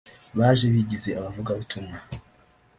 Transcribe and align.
baje 0.37 0.65
bigize 0.73 1.09
abavugabutumwa 1.19 1.97